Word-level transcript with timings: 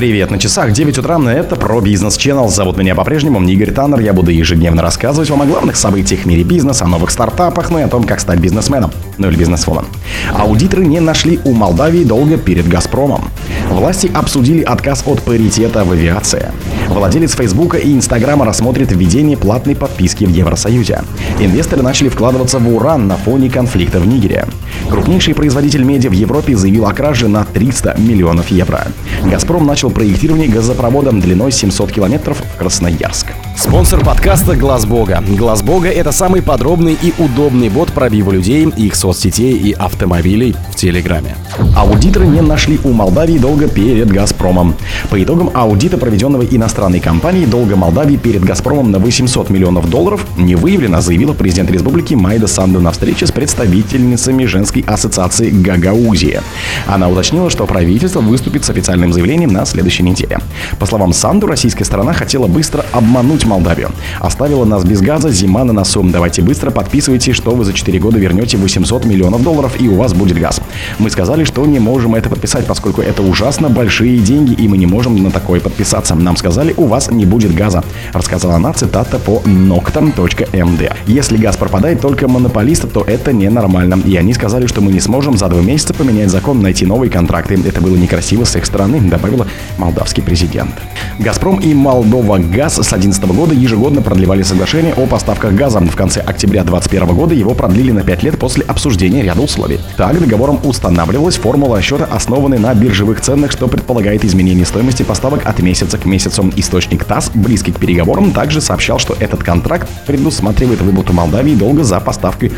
Привет, 0.00 0.30
на 0.30 0.38
часах 0.38 0.72
9 0.72 0.96
утра, 0.96 1.20
это 1.30 1.56
про 1.56 1.78
бизнес 1.82 2.16
Channel. 2.16 2.48
Зовут 2.48 2.78
меня 2.78 2.94
по-прежнему 2.94 3.46
Игорь 3.46 3.70
Таннер. 3.70 4.00
Я 4.00 4.14
буду 4.14 4.30
ежедневно 4.30 4.80
рассказывать 4.80 5.28
вам 5.28 5.42
о 5.42 5.44
главных 5.44 5.76
событиях 5.76 6.22
в 6.22 6.24
мире 6.24 6.42
бизнеса, 6.42 6.86
о 6.86 6.88
новых 6.88 7.10
стартапах, 7.10 7.68
ну 7.68 7.80
и 7.80 7.82
о 7.82 7.88
том, 7.88 8.04
как 8.04 8.18
стать 8.18 8.40
бизнесменом, 8.40 8.92
ну 9.18 9.28
или 9.28 9.36
бизнесвомен. 9.36 9.84
Аудиторы 10.32 10.86
не 10.86 11.00
нашли 11.00 11.38
у 11.44 11.52
Молдавии 11.52 12.02
долго 12.02 12.38
перед 12.38 12.66
Газпромом. 12.66 13.24
Власти 13.68 14.10
обсудили 14.14 14.62
отказ 14.62 15.02
от 15.04 15.20
паритета 15.20 15.84
в 15.84 15.92
авиации. 15.92 16.46
Владелец 16.90 17.36
Фейсбука 17.36 17.78
и 17.78 17.94
Инстаграма 17.94 18.44
рассмотрит 18.44 18.90
введение 18.90 19.36
платной 19.36 19.76
подписки 19.76 20.24
в 20.24 20.30
Евросоюзе. 20.30 21.02
Инвесторы 21.38 21.82
начали 21.82 22.08
вкладываться 22.08 22.58
в 22.58 22.74
уран 22.74 23.06
на 23.06 23.16
фоне 23.16 23.48
конфликта 23.48 24.00
в 24.00 24.06
Нигере. 24.06 24.46
Крупнейший 24.90 25.34
производитель 25.34 25.84
медиа 25.84 26.10
в 26.10 26.14
Европе 26.14 26.56
заявил 26.56 26.86
о 26.86 26.92
краже 26.92 27.28
на 27.28 27.44
300 27.44 27.94
миллионов 27.98 28.50
евро. 28.50 28.88
«Газпром» 29.24 29.66
начал 29.66 29.90
проектирование 29.90 30.48
газопровода 30.48 31.12
длиной 31.12 31.52
700 31.52 31.92
километров 31.92 32.38
в 32.38 32.58
Красноярск. 32.58 33.28
Спонсор 33.56 34.04
подкаста 34.04 34.56
Глаз 34.56 34.86
Бога. 34.86 35.22
Глаз 35.28 35.62
Бога 35.62 35.88
это 35.88 36.12
самый 36.12 36.42
подробный 36.42 36.96
и 37.00 37.12
удобный 37.18 37.68
бот 37.68 37.92
пробива 37.92 38.32
людей, 38.32 38.66
их 38.76 38.94
соцсетей 38.94 39.56
и 39.56 39.72
автомобилей 39.72 40.56
в 40.70 40.76
Телеграме. 40.76 41.36
Аудиторы 41.76 42.26
не 42.26 42.40
нашли 42.40 42.80
у 42.82 42.92
Молдавии 42.92 43.38
долго 43.38 43.68
перед 43.68 44.10
Газпромом. 44.10 44.74
По 45.10 45.22
итогам 45.22 45.50
аудита, 45.52 45.98
проведенного 45.98 46.42
иностранной 46.80 47.00
компанией, 47.00 47.44
долга 47.44 47.76
Молдавии 47.76 48.16
перед 48.16 48.42
Газпромом 48.42 48.90
на 48.90 48.98
800 48.98 49.50
миллионов 49.50 49.90
долларов 49.90 50.24
не 50.38 50.54
выявлено, 50.54 51.02
заявила 51.02 51.34
президент 51.34 51.70
республики 51.70 52.14
Майда 52.14 52.46
Санду 52.46 52.80
на 52.80 52.90
встрече 52.90 53.26
с 53.26 53.32
представительницами 53.32 54.46
женской 54.46 54.82
ассоциации 54.86 55.50
Гагаузия. 55.50 56.42
Она 56.86 57.10
уточнила, 57.10 57.50
что 57.50 57.66
правительство 57.66 58.20
выступит 58.20 58.64
с 58.64 58.70
официальным 58.70 59.12
заявлением 59.12 59.52
на 59.52 59.66
следующей 59.66 60.04
неделе. 60.04 60.38
По 60.78 60.86
словам 60.86 61.12
Санду, 61.12 61.46
российская 61.46 61.84
сторона 61.84 62.14
хотела 62.14 62.46
быстро 62.46 62.86
обмануть 62.92 63.44
Молдавию. 63.44 63.90
Оставила 64.18 64.64
нас 64.64 64.82
без 64.82 65.02
газа, 65.02 65.30
зима 65.30 65.64
на 65.64 65.74
носу. 65.74 66.02
Давайте 66.02 66.40
быстро 66.40 66.70
подписывайте, 66.70 67.34
что 67.34 67.50
вы 67.50 67.66
за 67.66 67.74
4 67.74 67.98
года 67.98 68.18
вернете 68.18 68.56
800 68.56 69.04
миллионов 69.04 69.42
долларов 69.42 69.78
и 69.78 69.86
у 69.86 69.96
вас 69.96 70.14
будет 70.14 70.38
газ. 70.38 70.62
Мы 70.98 71.10
сказали, 71.10 71.44
что 71.44 71.66
не 71.66 71.78
можем 71.78 72.14
это 72.14 72.30
подписать, 72.30 72.66
поскольку 72.66 73.02
это 73.02 73.20
ужасно 73.20 73.68
большие 73.68 74.18
деньги 74.18 74.54
и 74.54 74.66
мы 74.66 74.78
не 74.78 74.86
можем 74.86 75.22
на 75.22 75.30
такое 75.30 75.60
подписаться. 75.60 76.14
Нам 76.14 76.38
сказали, 76.38 76.69
у 76.76 76.86
вас 76.86 77.10
не 77.10 77.26
будет 77.26 77.54
газа, 77.54 77.84
рассказала 78.12 78.54
она 78.54 78.72
цитата 78.72 79.18
по 79.18 79.42
noctam.md. 79.44 80.92
Если 81.06 81.36
газ 81.36 81.56
пропадает 81.56 82.00
только 82.00 82.28
монополиста, 82.28 82.86
то 82.86 83.02
это 83.02 83.32
ненормально. 83.32 84.00
И 84.04 84.16
они 84.16 84.32
сказали, 84.34 84.66
что 84.66 84.80
мы 84.80 84.92
не 84.92 85.00
сможем 85.00 85.36
за 85.36 85.48
два 85.48 85.60
месяца 85.60 85.94
поменять 85.94 86.30
закон, 86.30 86.60
найти 86.60 86.86
новые 86.86 87.10
контракты. 87.10 87.54
Это 87.54 87.80
было 87.80 87.96
некрасиво 87.96 88.44
с 88.44 88.56
их 88.56 88.64
стороны, 88.66 89.00
добавила 89.00 89.46
молдавский 89.78 90.22
президент. 90.22 90.74
«Газпром» 91.18 91.60
и 91.60 91.74
«Молдова 91.74 92.38
Газ» 92.38 92.74
с 92.74 92.88
2011 92.88 93.24
года 93.26 93.54
ежегодно 93.54 94.00
продлевали 94.00 94.42
соглашение 94.42 94.94
о 94.94 95.06
поставках 95.06 95.52
газа. 95.52 95.80
В 95.80 95.96
конце 95.96 96.20
октября 96.20 96.64
2021 96.64 97.14
года 97.14 97.34
его 97.34 97.54
продлили 97.54 97.92
на 97.92 98.02
5 98.02 98.22
лет 98.22 98.38
после 98.38 98.64
обсуждения 98.64 99.22
ряда 99.22 99.42
условий. 99.42 99.80
Так, 99.96 100.18
договором 100.18 100.58
устанавливалась 100.64 101.36
формула 101.36 101.78
расчета, 101.78 102.08
основанная 102.10 102.58
на 102.58 102.72
биржевых 102.74 103.20
ценах, 103.20 103.52
что 103.52 103.68
предполагает 103.68 104.24
изменение 104.24 104.64
стоимости 104.64 105.02
поставок 105.02 105.44
от 105.44 105.58
месяца 105.60 105.98
к 105.98 106.06
месяцу. 106.06 106.50
Источник 106.60 107.04
ТАСС, 107.04 107.30
близкий 107.32 107.72
к 107.72 107.78
переговорам, 107.78 108.32
также 108.32 108.60
сообщал, 108.60 108.98
что 108.98 109.16
этот 109.18 109.42
контракт 109.42 109.88
предусматривает 110.06 110.82
выплату 110.82 111.14
Молдавии 111.14 111.54
долга 111.54 111.84
за 111.84 112.00
поставкой 112.00 112.52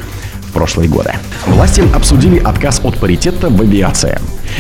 прошлые 0.52 0.88
годы. 0.88 1.12
Власти 1.46 1.82
обсудили 1.94 2.38
отказ 2.38 2.80
от 2.84 2.98
паритета 2.98 3.48
в 3.48 3.60
авиации. 3.60 4.18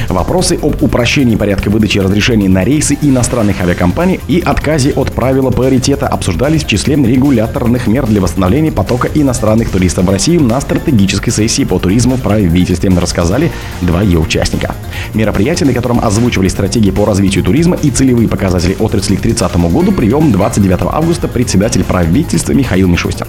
Вопросы 0.08 0.58
об 0.62 0.82
упрощении 0.82 1.36
порядка 1.36 1.68
выдачи 1.68 1.98
разрешений 1.98 2.48
на 2.48 2.64
рейсы 2.64 2.96
иностранных 3.02 3.60
авиакомпаний 3.60 4.20
и 4.26 4.40
отказе 4.40 4.92
от 4.92 5.12
правила 5.12 5.50
паритета 5.50 6.08
обсуждались 6.08 6.64
в 6.64 6.66
числе 6.66 6.96
регуляторных 6.96 7.86
мер 7.86 8.06
для 8.06 8.20
восстановления 8.20 8.72
потока 8.72 9.08
иностранных 9.14 9.70
туристов 9.70 10.06
в 10.06 10.10
Россию 10.10 10.42
на 10.42 10.60
стратегической 10.60 11.32
сессии 11.32 11.64
по 11.64 11.78
туризму 11.78 12.16
в 12.16 12.22
правительстве, 12.22 12.90
рассказали 12.90 13.50
два 13.80 14.02
ее 14.02 14.18
участника. 14.18 14.74
Мероприятие, 15.14 15.66
на 15.66 15.74
котором 15.74 16.00
озвучивали 16.04 16.48
стратегии 16.48 16.90
по 16.90 17.04
развитию 17.04 17.44
туризма 17.44 17.76
и 17.82 17.90
целевые 17.90 18.28
показатели 18.28 18.76
отрасли 18.78 19.16
к 19.16 19.20
30 19.20 19.56
году, 19.70 19.92
привел 19.92 20.22
29 20.22 20.82
августа 20.82 21.28
председатель 21.28 21.84
правительства 21.84 22.52
Михаил 22.52 22.88
Мишустин. 22.88 23.26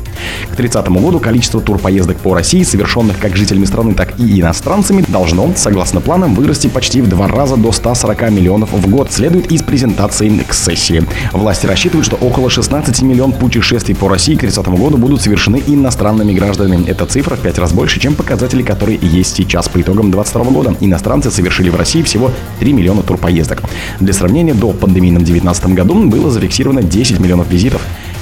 К 0.52 0.56
30 0.56 0.88
году 0.90 1.20
количество 1.20 1.62
турпоездок 1.62 2.18
по 2.18 2.34
России, 2.34 2.53
совершенных 2.62 3.18
как 3.18 3.36
жителями 3.36 3.66
страны, 3.66 3.94
так 3.96 4.20
и 4.20 4.40
иностранцами, 4.40 5.04
должно, 5.08 5.52
согласно 5.56 6.02
планам, 6.02 6.36
вырасти 6.36 6.68
почти 6.68 7.02
в 7.02 7.10
два 7.10 7.28
раза 7.28 7.56
до 7.58 7.72
140 7.72 8.30
миллионов 8.30 8.74
в 8.74 8.90
год, 8.90 9.12
следует 9.12 9.52
из 9.52 9.64
презентации 9.64 10.30
к 10.48 10.54
сессии. 10.54 11.04
Власти 11.32 11.66
рассчитывают, 11.66 12.06
что 12.06 12.18
около 12.18 12.50
16 12.50 13.02
миллионов 13.02 13.40
путешествий 13.40 13.96
по 13.96 14.08
России 14.08 14.36
к 14.36 14.42
30 14.42 14.68
году 14.68 14.98
будут 14.98 15.22
совершены 15.22 15.64
иностранными 15.66 16.34
гражданами. 16.34 16.86
Эта 16.86 17.06
цифра 17.06 17.36
в 17.36 17.40
5 17.40 17.58
раз 17.58 17.74
больше, 17.74 18.00
чем 18.00 18.14
показатели, 18.14 18.62
которые 18.62 19.00
есть 19.02 19.36
сейчас. 19.36 19.70
По 19.70 19.82
итогам 19.82 20.12
2022 20.12 20.52
года 20.52 20.76
иностранцы 20.82 21.32
совершили 21.32 21.70
в 21.70 21.76
России 21.76 22.04
всего 22.04 22.30
3 22.60 22.74
миллиона 22.74 23.02
турпоездок. 23.02 23.64
Для 24.00 24.14
сравнения, 24.14 24.54
до 24.54 24.72
пандемийном 24.72 25.24
2019 25.24 25.68
году 25.74 26.08
было 26.10 26.30
зафиксировано 26.30 26.84
10 26.84 27.20
миллионов 27.20 27.50
визитов 27.50 27.82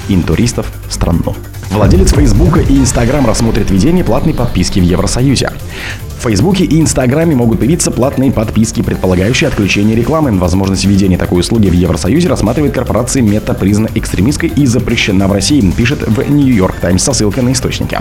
интуристов 0.09 0.71
в 0.87 0.93
страну. 0.93 1.35
Владелец 1.71 2.11
Фейсбука 2.11 2.59
и 2.59 2.79
Инстаграм 2.79 3.25
рассмотрит 3.25 3.71
введение 3.71 4.03
платной 4.03 4.33
подписки 4.33 4.81
в 4.81 4.83
Евросоюзе. 4.83 5.51
В 6.19 6.23
Фейсбуке 6.23 6.65
и 6.65 6.79
Инстаграме 6.79 7.35
могут 7.35 7.57
появиться 7.57 7.89
платные 7.89 8.31
подписки, 8.31 8.83
предполагающие 8.83 9.47
отключение 9.47 9.95
рекламы. 9.95 10.31
Возможность 10.37 10.85
введения 10.85 11.17
такой 11.17 11.39
услуги 11.39 11.67
в 11.69 11.73
Евросоюзе 11.73 12.27
рассматривает 12.27 12.75
корпорация 12.75 13.23
Мета, 13.23 13.55
признана 13.55 13.89
экстремистской 13.95 14.49
и 14.49 14.67
запрещена 14.67 15.27
в 15.27 15.31
России, 15.31 15.61
пишет 15.71 16.07
в 16.07 16.29
Нью-Йорк 16.29 16.75
Таймс 16.75 17.01
со 17.01 17.13
ссылкой 17.13 17.41
на 17.41 17.53
источники. 17.53 17.97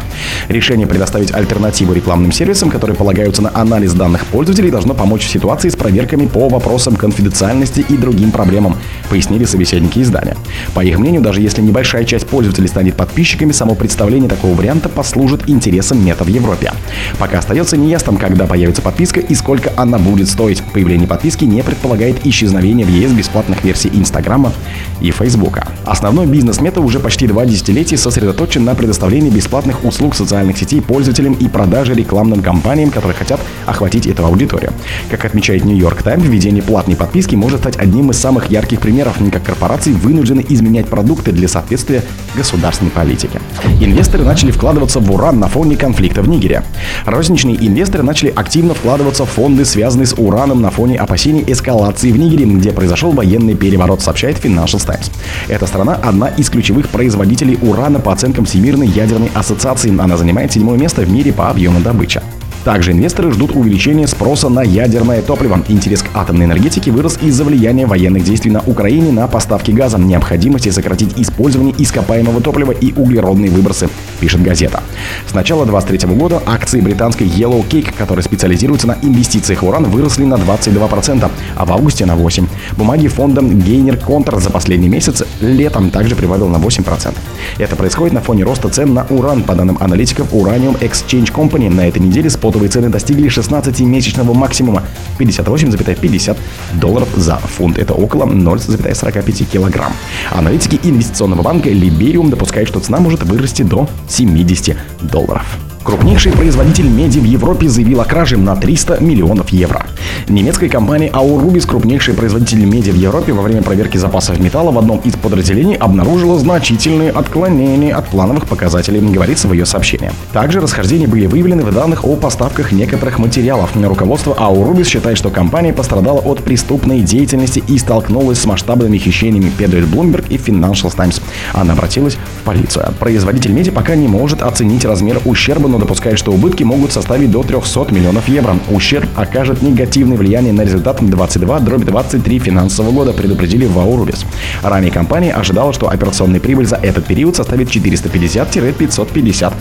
Решение 0.48 0.86
предоставить 0.86 1.32
альтернативу 1.32 1.94
рекламным 1.94 2.30
сервисам, 2.30 2.70
которые 2.70 2.94
полагаются 2.94 3.41
на 3.41 3.53
анализ 3.54 3.94
данных 3.94 4.26
пользователей, 4.26 4.70
должно 4.70 4.92
помочь 4.92 5.25
в 5.25 5.30
ситуации 5.30 5.70
с 5.70 5.76
проверками 5.76 6.26
по 6.26 6.50
вопросам 6.50 6.97
конфиденциальности 6.97 7.86
и 7.88 7.97
другим 7.97 8.32
проблемам, 8.32 8.76
пояснили 9.09 9.47
собеседники 9.47 10.00
издания. 10.00 10.36
По 10.75 10.84
их 10.84 10.98
мнению, 10.98 11.22
даже 11.22 11.41
если 11.41 11.62
небольшая 11.62 12.04
часть 12.04 12.26
пользователей 12.26 12.69
станет 12.69 12.97
подписчиками, 12.97 13.53
само 13.60 13.75
представление 13.75 14.31
такого 14.31 14.54
варианта 14.54 14.88
послужит 14.88 15.47
интересам 15.47 16.03
Мета 16.03 16.25
в 16.25 16.28
Европе. 16.28 16.72
Пока 17.19 17.41
остается 17.41 17.76
текстом, 17.76 18.16
когда 18.16 18.47
появится 18.47 18.81
подписка 18.81 19.21
и 19.21 19.34
сколько 19.34 19.71
она 19.76 19.98
будет 19.98 20.28
стоить. 20.31 20.62
Появление 20.72 21.06
подписки 21.06 21.44
не 21.44 21.62
предполагает 21.62 22.26
исчезновение 22.26 22.87
в 22.87 22.88
ЕС 22.88 23.12
бесплатных 23.12 23.62
версий 23.62 23.91
Инстаграма 23.93 24.54
и 25.03 25.10
Фейсбука. 25.10 25.69
Основной 25.84 26.26
бизнес 26.26 26.62
Мета 26.62 26.81
уже 26.81 27.00
почти 27.00 27.26
два 27.26 27.44
десятилетия 27.44 27.98
сосредоточен 27.98 28.65
на 28.65 28.75
предоставлении 28.75 29.28
бесплатных 29.28 29.84
услуг 29.84 30.15
социальных 30.15 30.56
сетей 30.56 30.81
пользователям 30.81 31.34
и 31.34 31.47
продаже 31.47 31.92
рекламным 31.92 32.41
компаниям, 32.41 32.91
которые 32.91 33.15
хотят 33.15 33.41
охватить 33.66 34.06
эту 34.06 34.25
аудиторию. 34.25 34.72
Как 35.10 35.27
отмечает 35.27 35.66
Нью-Йорк 35.66 36.03
Таймс, 36.03 36.25
введение 36.25 36.62
платной 36.62 36.97
подписки 36.97 37.34
может 37.34 37.60
стать 37.60 37.77
одним 37.77 38.10
из 38.10 38.16
самых 38.16 38.50
ярких 38.50 38.81
примеров, 38.81 39.19
как 39.31 39.42
корпорации 39.42 39.92
вынуждены 39.92 40.42
изменять 40.48 40.87
продукты 40.87 41.32
для 41.32 41.47
соответствия 41.47 42.03
государственной 42.34 42.91
политике. 42.91 43.42
Инвесторы 43.81 44.25
начали 44.25 44.50
вкладываться 44.50 45.00
в 45.00 45.11
уран 45.12 45.38
на 45.38 45.49
фоне 45.49 45.77
конфликта 45.77 46.22
в 46.22 46.28
Нигере. 46.28 46.62
Розничные 47.06 47.56
инвесторы 47.56 48.03
начали 48.03 48.33
активно 48.34 48.75
вкладываться 48.75 49.25
в 49.25 49.31
фонды, 49.31 49.65
связанные 49.65 50.06
с 50.06 50.15
ураном 50.16 50.61
на 50.61 50.71
фоне 50.71 50.97
опасений 50.97 51.44
эскалации 51.47 52.12
в 52.12 52.19
Нигере, 52.19 52.44
где 52.44 52.72
произошел 52.72 53.12
военный 53.12 53.55
переворот, 53.55 54.03
сообщает 54.03 54.37
Financial 54.44 54.84
Times. 54.84 55.10
Эта 55.49 55.66
страна 55.66 55.94
одна 55.94 56.28
из 56.28 56.50
ключевых 56.50 56.89
производителей 56.89 57.59
урана 57.62 58.00
по 58.00 58.12
оценкам 58.12 58.44
Всемирной 58.44 58.89
ядерной 58.89 59.31
ассоциации. 59.34 59.91
Она 59.99 60.16
занимает 60.16 60.53
седьмое 60.53 60.78
место 60.78 61.03
в 61.03 61.10
мире 61.10 61.33
по 61.33 61.49
объему 61.50 61.81
добычи. 61.81 62.21
Также 62.65 62.93
инвесторы 62.93 63.32
ждут 63.32 63.56
увеличения 63.56 64.06
спроса 64.06 64.48
на 64.48 64.62
ядерное 64.62 65.22
топливо. 65.22 65.62
Интерес 65.69 66.03
к 66.03 66.10
атомной 66.15 66.44
энергетике 66.44 66.91
вырос 66.91 67.19
из-за 67.22 67.44
влияния 67.44 67.87
военных 67.87 68.22
действий 68.24 68.51
на 68.51 68.60
Украине 68.60 69.12
на 69.12 69.27
поставки 69.28 69.71
газа, 69.71 69.98
необходимости 69.98 70.68
сократить 70.68 71.18
использование 71.18 71.74
ископаемого 71.78 72.41
топлива 72.41 72.72
и 72.72 72.92
углеродные 72.92 73.51
выбросы, 73.51 73.89
пишет 74.21 74.42
газета. 74.42 74.83
С 75.27 75.33
начала 75.33 75.65
2023 75.65 76.15
года 76.15 76.42
акции 76.45 76.80
британской 76.80 77.27
Yellow 77.27 77.66
Cake, 77.66 77.95
которая 77.97 78.22
специализируется 78.22 78.86
на 78.86 78.98
инвестициях 79.03 79.62
в 79.62 79.66
уран, 79.66 79.84
выросли 79.84 80.24
на 80.24 80.34
22%, 80.34 81.30
а 81.57 81.65
в 81.65 81.72
августе 81.72 82.04
на 82.04 82.12
8%. 82.12 82.47
Бумаги 82.77 83.09
фонда 83.09 83.41
Gainer 83.41 83.98
Contra 83.98 84.39
за 84.39 84.51
последний 84.51 84.89
месяц 84.89 85.24
летом 85.41 85.91
также 85.91 86.15
прибавил 86.15 86.48
на 86.48 86.57
8%. 86.57 87.15
Это 87.59 87.77
происходит 87.77 88.12
на 88.12 88.21
фоне 88.21 88.45
роста 88.45 88.68
цен 88.68 88.92
на 88.92 89.07
уран. 89.09 89.45
По 89.45 89.54
данным 89.54 89.78
аналитиков 89.80 90.33
Uranium 90.33 90.78
Exchange 90.80 91.33
Company, 91.33 91.71
на 91.71 91.89
этой 91.89 92.01
неделе 92.01 92.28
спот 92.28 92.49
спотовые 92.50 92.68
цены 92.68 92.88
достигли 92.88 93.28
16-месячного 93.30 94.34
максимума 94.34 94.82
58,50 95.20 96.36
долларов 96.80 97.08
за 97.14 97.36
фунт. 97.36 97.78
Это 97.78 97.94
около 97.94 98.24
0,45 98.24 99.44
килограмм. 99.44 99.92
Аналитики 100.32 100.80
инвестиционного 100.82 101.42
банка 101.42 101.68
Liberium 101.68 102.28
допускают, 102.28 102.68
что 102.68 102.80
цена 102.80 102.98
может 102.98 103.22
вырасти 103.22 103.62
до 103.62 103.88
70 104.08 104.76
долларов. 105.00 105.47
Крупнейший 105.84 106.32
производитель 106.32 106.88
меди 106.88 107.20
в 107.20 107.24
Европе 107.24 107.68
заявил 107.68 108.00
о 108.00 108.04
краже 108.04 108.36
на 108.36 108.56
300 108.56 108.98
миллионов 109.00 109.50
евро. 109.50 109.86
Немецкая 110.30 110.68
компания 110.68 111.09
Aurubis, 111.09 111.66
крупнейший 111.66 112.15
производитель 112.15 112.65
меди 112.65 112.91
в 112.91 112.94
Европе, 112.94 113.32
во 113.32 113.42
время 113.42 113.62
проверки 113.62 113.97
запасов 113.97 114.38
металла 114.38 114.71
в 114.71 114.78
одном 114.78 114.98
из 114.98 115.16
подразделений 115.16 115.74
обнаружила 115.74 116.38
значительные 116.38 117.10
отклонения 117.10 117.92
от 117.92 118.06
плановых 118.06 118.47
показателей, 118.47 119.00
говорится 119.00 119.48
в 119.48 119.53
ее 119.53 119.66
сообщении. 119.66 120.12
Также 120.32 120.60
расхождения 120.60 121.09
были 121.09 121.27
выявлены 121.27 121.65
в 121.65 121.74
данных 121.74 122.04
о 122.04 122.15
поставках 122.15 122.71
некоторых 122.71 123.18
материалов. 123.18 123.71
Руководство 123.74 124.32
Aurubis 124.38 124.84
считает, 124.84 125.18
что 125.18 125.30
компания 125.30 125.72
пострадала 125.72 126.21
от 126.21 126.44
преступной 126.44 127.00
деятельности 127.00 127.60
и 127.66 127.76
столкнулась 127.76 128.38
с 128.38 128.47
масштабными 128.47 128.98
хищениями, 128.98 129.50
передает 129.50 129.86
Bloomberg 129.86 130.26
и 130.28 130.36
Financial 130.36 130.94
Times. 130.94 131.21
Она 131.54 131.72
обратилась 131.72 132.16
в 132.42 132.44
полицию. 132.44 132.94
Производитель 133.00 133.50
меди 133.50 133.72
пока 133.72 133.97
не 133.97 134.06
может 134.06 134.42
оценить 134.42 134.84
размер 134.84 135.21
ущерба, 135.24 135.68
но 135.68 135.78
допускает, 135.78 136.21
что 136.21 136.30
убытки 136.30 136.62
могут 136.62 136.92
составить 136.92 137.33
до 137.33 137.42
300 137.42 137.86
миллионов 137.91 138.28
евро. 138.28 138.56
Ущерб 138.71 139.09
окажет 139.16 139.62
негативное 139.62 140.20
влияние 140.21 140.53
на 140.53 140.63
результат 140.63 140.99
22 141.01 141.61
дробь 141.61 141.84
23 141.84 142.39
финансового 142.39 142.93
года, 142.93 143.13
предупредили 143.13 143.67
в 143.67 143.78
Аурубис. 143.78 144.25
Ранее 144.63 144.93
компания 144.93 145.33
ожидала, 145.33 145.72
что 145.72 145.89
операционная 145.89 146.41
прибыль 146.41 146.67
за 146.67 146.77
этот 146.77 147.07
период 147.07 147.37
составит 147.37 147.69
450-550 147.69 149.53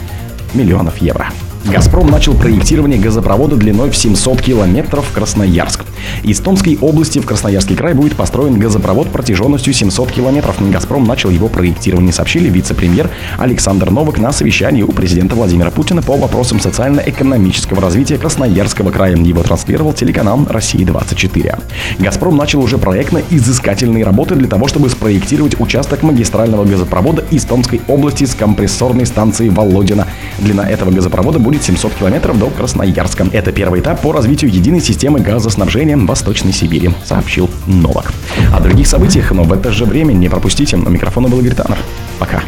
миллионов 0.53 0.97
евро. 0.97 1.27
«Газпром» 1.65 2.07
начал 2.07 2.33
проектирование 2.35 2.99
газопровода 2.99 3.55
длиной 3.55 3.91
в 3.91 3.97
700 3.97 4.41
километров 4.41 5.05
в 5.05 5.11
Красноярск. 5.11 5.85
Из 6.23 6.39
Томской 6.39 6.77
области 6.81 7.19
в 7.19 7.25
Красноярский 7.25 7.75
край 7.75 7.93
будет 7.93 8.15
построен 8.15 8.57
газопровод 8.57 9.09
протяженностью 9.09 9.73
700 9.73 10.11
километров. 10.11 10.55
«Газпром» 10.71 11.03
начал 11.05 11.29
его 11.29 11.47
проектирование, 11.47 12.13
сообщили 12.13 12.49
вице-премьер 12.49 13.09
Александр 13.37 13.91
Новак 13.91 14.19
на 14.19 14.31
совещании 14.31 14.83
у 14.83 14.91
президента 14.91 15.35
Владимира 15.35 15.69
Путина 15.69 16.01
по 16.01 16.15
вопросам 16.15 16.59
социально-экономического 16.59 17.81
развития 17.81 18.17
Красноярского 18.17 18.91
края. 18.91 19.17
Его 19.17 19.43
транслировал 19.43 19.93
телеканал 19.93 20.39
«Россия-24». 20.49 21.61
«Газпром» 21.99 22.37
начал 22.37 22.61
уже 22.61 22.77
проектно-изыскательные 22.77 24.05
работы 24.05 24.35
для 24.35 24.47
того, 24.47 24.67
чтобы 24.67 24.89
спроектировать 24.89 25.59
участок 25.59 26.03
магистрального 26.03 26.63
газопровода 26.63 27.25
из 27.31 27.43
Томской 27.43 27.81
области 27.87 28.25
с 28.25 28.33
компрессорной 28.33 29.05
станцией 29.05 29.49
Володина. 29.49 30.07
Длина 30.39 30.67
этого 30.69 30.91
газопровода 30.91 31.37
будет 31.37 31.59
будет 31.59 31.63
700 31.63 31.93
километров 31.95 32.39
до 32.39 32.49
Красноярска. 32.49 33.27
Это 33.31 33.51
первый 33.51 33.81
этап 33.81 34.01
по 34.01 34.11
развитию 34.11 34.51
единой 34.51 34.81
системы 34.81 35.19
газоснабжения 35.19 35.97
Восточной 35.97 36.53
Сибири, 36.53 36.91
сообщил 37.03 37.49
Новак. 37.67 38.13
О 38.53 38.59
других 38.59 38.87
событиях, 38.87 39.31
но 39.31 39.43
в 39.43 39.51
это 39.51 39.71
же 39.71 39.85
время 39.85 40.13
не 40.13 40.29
пропустите. 40.29 40.77
У 40.77 40.89
микрофона 40.89 41.27
был 41.27 41.39
Игорь 41.39 41.55
Таннер. 41.55 41.77
Пока. 42.19 42.43